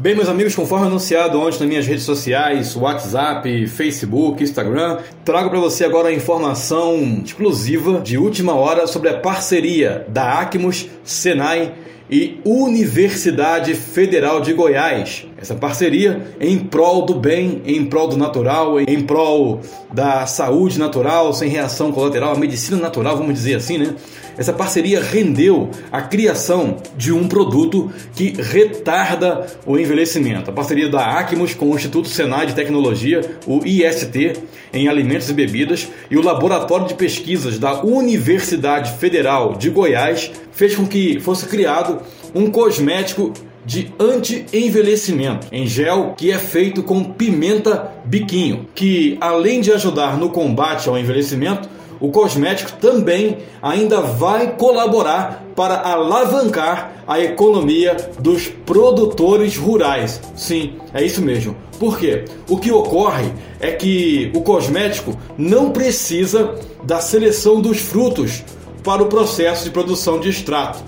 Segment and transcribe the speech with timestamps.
[0.00, 5.60] Bem, meus amigos, conforme anunciado ontem nas minhas redes sociais, WhatsApp, Facebook, Instagram, trago para
[5.60, 11.74] você agora a informação exclusiva de última hora sobre a parceria da Acmos, Senai
[12.10, 15.26] e Universidade Federal de Goiás.
[15.36, 19.60] Essa parceria em prol do bem, em prol do natural, em prol
[19.92, 23.94] da saúde natural, sem reação colateral, a medicina natural, vamos dizer assim, né?
[24.38, 30.50] Essa parceria rendeu a criação de um produto que retarda o envelhecimento.
[30.50, 34.34] A parceria da Acmos com o Instituto Senai de Tecnologia, o IST,
[34.74, 40.74] em alimentos e bebidas, e o Laboratório de Pesquisas da Universidade Federal de Goiás fez
[40.74, 42.00] com que fosse criado
[42.34, 43.32] um cosmético
[43.64, 50.30] de anti-envelhecimento em gel que é feito com pimenta biquinho, que além de ajudar no
[50.30, 51.68] combate ao envelhecimento,
[52.00, 60.20] o cosmético também ainda vai colaborar para alavancar a economia dos produtores rurais.
[60.34, 61.56] Sim, é isso mesmo.
[61.78, 62.24] Por quê?
[62.48, 68.42] O que ocorre é que o cosmético não precisa da seleção dos frutos
[68.86, 70.78] para o processo de produção de extrato.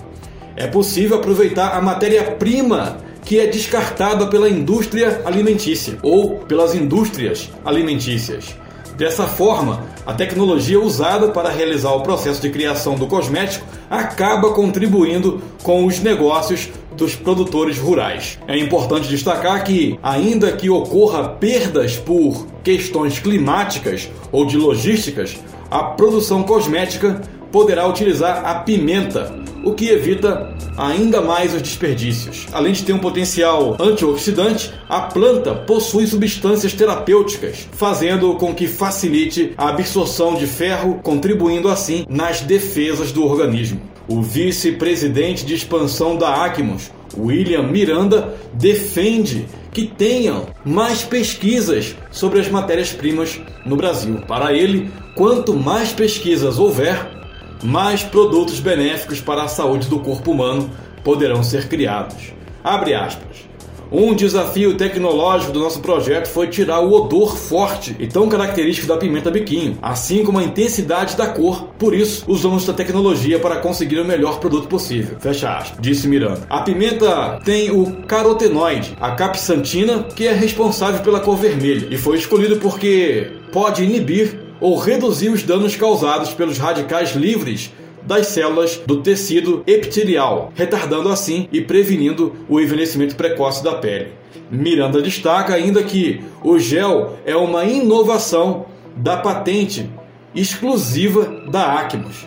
[0.54, 8.54] É possível aproveitar a matéria-prima que é descartada pela indústria alimentícia ou pelas indústrias alimentícias.
[8.96, 15.42] Dessa forma, a tecnologia usada para realizar o processo de criação do cosmético acaba contribuindo
[15.64, 18.38] com os negócios dos produtores rurais.
[18.46, 25.36] É importante destacar que, ainda que ocorra perdas por questões climáticas ou de logísticas,
[25.70, 32.46] a produção cosmética poderá utilizar a pimenta, o que evita ainda mais os desperdícios.
[32.52, 39.52] Além de ter um potencial antioxidante, a planta possui substâncias terapêuticas, fazendo com que facilite
[39.58, 43.80] a absorção de ferro, contribuindo assim nas defesas do organismo.
[44.06, 52.48] O vice-presidente de expansão da Acmos, William Miranda, defende que tenham mais pesquisas sobre as
[52.48, 54.22] matérias-primas no Brasil.
[54.26, 57.17] Para ele, quanto mais pesquisas houver,
[57.62, 60.70] mais produtos benéficos para a saúde do corpo humano
[61.02, 62.32] poderão ser criados.
[62.62, 63.48] Abre aspas.
[63.90, 68.98] Um desafio tecnológico do nosso projeto foi tirar o odor forte e tão característico da
[68.98, 71.68] pimenta biquinho, assim como a intensidade da cor.
[71.78, 75.16] Por isso, usamos esta tecnologia para conseguir o melhor produto possível.
[75.18, 76.42] Fecha aspas, disse Miranda.
[76.50, 82.18] A pimenta tem o carotenoide, a capsantina, que é responsável pela cor vermelha, e foi
[82.18, 89.02] escolhido porque pode inibir ou reduzir os danos causados pelos radicais livres das células do
[89.02, 94.12] tecido epitelial, retardando assim e prevenindo o envelhecimento precoce da pele.
[94.50, 98.66] Miranda destaca ainda que o gel é uma inovação
[98.96, 99.90] da patente
[100.34, 102.26] exclusiva da Acmos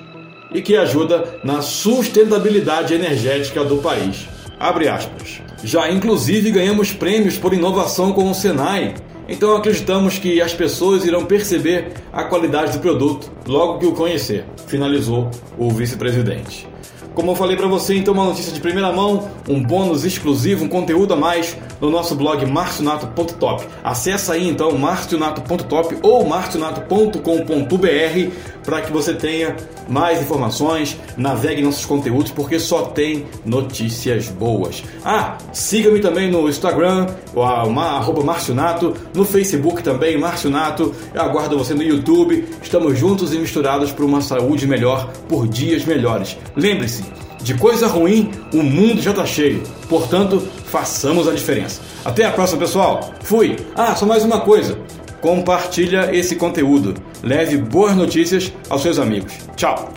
[0.54, 4.28] e que ajuda na sustentabilidade energética do país.
[4.60, 5.42] Abre aspas.
[5.64, 8.94] Já inclusive ganhamos prêmios por inovação com o Senai
[9.32, 14.46] então acreditamos que as pessoas irão perceber a qualidade do produto logo que o conhecer,
[14.68, 16.71] finalizou o vice-presidente.
[17.14, 20.70] Como eu falei para você, então uma notícia de primeira mão, um bônus exclusivo, um
[20.70, 23.68] conteúdo a mais no nosso blog marcionato.top.
[23.84, 28.32] Acesse aí então marcionato.top ou marcionato.com.br
[28.64, 29.56] para que você tenha
[29.90, 34.84] mais informações, navegue nossos conteúdos, porque só tem notícias boas.
[35.04, 40.94] Ah, siga-me também no Instagram, arroba Marcionato, no Facebook também, Marcionato.
[41.14, 42.48] Eu aguardo você no YouTube.
[42.62, 46.38] Estamos juntos e misturados por uma saúde melhor, por dias melhores.
[46.56, 47.04] Lembre-se,
[47.44, 49.64] de coisa ruim, o mundo já está cheio.
[49.90, 51.82] Portanto, façamos a diferença.
[52.06, 53.14] Até a próxima, pessoal.
[53.24, 53.58] Fui.
[53.76, 54.78] Ah, só mais uma coisa
[55.22, 56.96] compartilha esse conteúdo.
[57.24, 59.34] Leve boas notícias aos seus amigos.
[59.56, 59.94] Tchau!